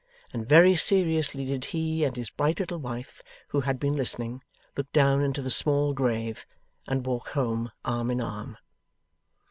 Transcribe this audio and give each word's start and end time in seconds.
And 0.33 0.49
very 0.49 0.75
seriously 0.75 1.45
did 1.45 1.65
he 1.65 2.03
and 2.05 2.15
his 2.17 2.31
bright 2.31 2.59
little 2.59 2.79
wife, 2.79 3.21
who 3.49 3.61
had 3.61 3.79
been 3.79 3.95
listening, 3.95 4.41
look 4.75 4.91
down 4.93 5.21
into 5.21 5.43
the 5.43 5.51
small 5.51 5.93
grave 5.93 6.43
and 6.87 7.05
walk 7.05 7.29
home 7.33 7.71
arm 7.85 8.09
in 8.09 8.19
arm. 8.19 8.57